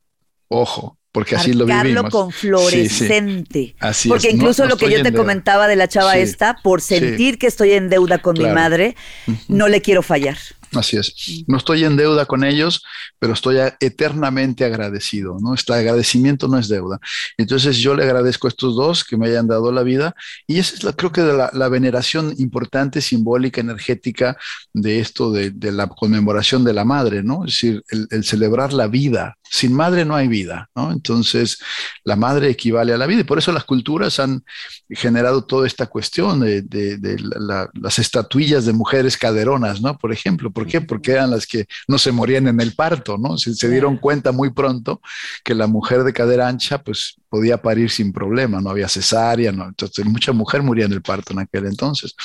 [0.48, 2.10] Ojo, porque así lo vivimos.
[2.10, 3.60] con fluorescente.
[3.60, 3.76] Sí, sí.
[3.80, 4.34] Así porque es.
[4.34, 5.18] incluso no, no lo que yo te deuda.
[5.18, 8.50] comentaba de la chava sí, esta, por sentir que estoy en deuda con claro.
[8.50, 8.96] mi madre,
[9.28, 9.38] uh -huh.
[9.48, 10.38] no le quiero fallar.
[10.76, 11.44] Así es.
[11.48, 12.84] No estoy en deuda con ellos,
[13.20, 15.54] pero estoy eternamente agradecido, ¿no?
[15.54, 17.00] Este agradecimiento no es deuda.
[17.38, 20.16] Entonces yo le agradezco a estos dos que me hayan dado la vida
[20.48, 24.36] y esa es la, creo que la, la veneración importante, simbólica, energética
[24.74, 27.46] de esto, de, de, la conmemoración de la madre, ¿no?
[27.46, 30.92] Es decir, el, el celebrar la vida, sin madre no hay vida, ¿no?
[30.92, 31.60] Entonces,
[32.04, 34.44] la madre equivale a la vida y por eso las culturas han
[34.90, 39.96] generado toda esta cuestión de, de, de la, las estatuillas de mujeres caderonas, ¿no?
[40.00, 40.82] Por ejemplo, ¿por qué?
[40.82, 43.38] Porque eran las que no se morían en el parto, ¿no?
[43.38, 45.02] Se, se dieron cuenta muy pronto
[45.44, 49.66] que la mujer de cadera ancha, pues, podía parir sin problema, no había cesárea, ¿no?
[49.66, 52.16] Entonces, mucha mujer moría en el parto en aquel entonces.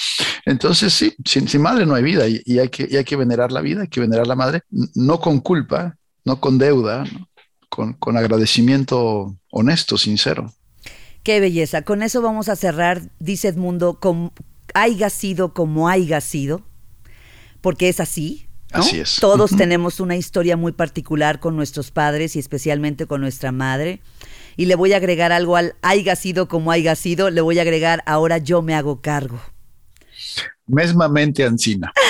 [0.47, 3.17] Entonces, sí, sin, sin madre no hay vida y, y, hay que, y hay que
[3.17, 4.63] venerar la vida, hay que venerar la madre,
[4.95, 7.29] no con culpa, no con deuda, ¿no?
[7.69, 10.53] Con, con, agradecimiento honesto, sincero.
[11.23, 11.83] Qué belleza.
[11.83, 14.33] Con eso vamos a cerrar, dice Edmundo, como
[14.75, 16.63] haya sido como haya sido,
[17.61, 18.47] porque es así.
[18.73, 18.81] ¿no?
[18.81, 19.17] Así es.
[19.21, 19.59] Todos uh -huh.
[19.59, 24.01] tenemos una historia muy particular con nuestros padres y especialmente con nuestra madre.
[24.57, 27.63] Y le voy a agregar algo al haya sido como haya sido, le voy a
[27.63, 29.41] agregar ahora yo me hago cargo.
[30.67, 31.93] Mesmamente Ancina.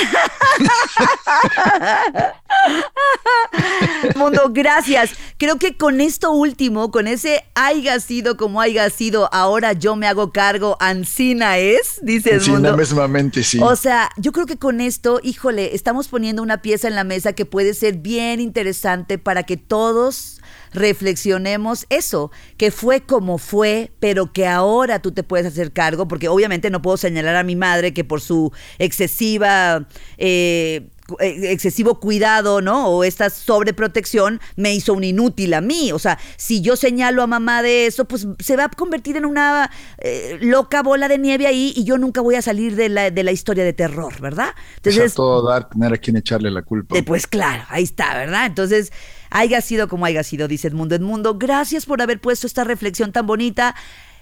[4.16, 5.10] Mundo, gracias.
[5.36, 10.06] Creo que con esto último, con ese haya sido como haya sido, ahora yo me
[10.06, 12.76] hago cargo, Ancina es, dice el mundo.
[12.76, 13.58] mesmamente, sí.
[13.62, 17.32] O sea, yo creo que con esto, híjole, estamos poniendo una pieza en la mesa
[17.32, 20.40] que puede ser bien interesante para que todos
[20.72, 26.28] reflexionemos eso, que fue como fue, pero que ahora tú te puedes hacer cargo, porque
[26.28, 29.86] obviamente no puedo señalar a mi madre que por su excesiva
[30.18, 30.88] eh,
[31.20, 32.88] excesivo cuidado, ¿no?
[32.88, 35.92] O esta sobreprotección me hizo un inútil a mí.
[35.92, 39.24] O sea, si yo señalo a mamá de eso, pues se va a convertir en
[39.24, 43.10] una eh, loca bola de nieve ahí y yo nunca voy a salir de la,
[43.10, 44.54] de la historia de terror, ¿verdad?
[44.76, 46.96] Entonces, todo dar, tener a quien echarle la culpa.
[47.06, 48.46] pues claro, ahí está, ¿verdad?
[48.46, 48.92] Entonces,
[49.30, 51.38] haya sido como haya sido, dice Edmundo Edmundo.
[51.38, 53.74] Gracias por haber puesto esta reflexión tan bonita.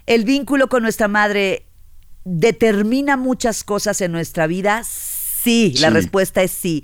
[0.05, 1.65] El vínculo con nuestra madre
[2.23, 4.81] determina muchas cosas en nuestra vida.
[5.47, 6.83] Sí, la respuesta es sí.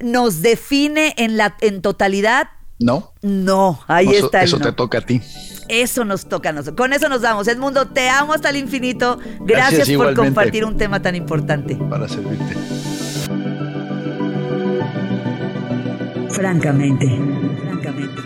[0.00, 2.50] ¿Nos define en la en totalidad?
[2.78, 3.12] No.
[3.20, 4.44] No, ahí está.
[4.44, 5.20] eso te toca a ti.
[5.68, 6.76] Eso nos toca a nosotros.
[6.76, 7.48] Con eso nos damos.
[7.48, 9.18] Edmundo, te amo hasta el infinito.
[9.40, 11.74] Gracias, por compartir un tema tan importante.
[11.74, 12.56] Para servirte.
[16.30, 17.06] Francamente,
[17.64, 18.22] francamente.